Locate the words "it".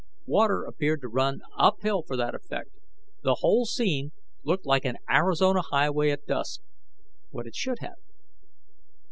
7.45-7.53